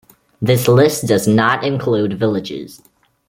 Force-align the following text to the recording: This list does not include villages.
This 0.41 0.67
list 0.67 1.05
does 1.05 1.27
not 1.27 1.63
include 1.63 2.13
villages. 2.17 2.81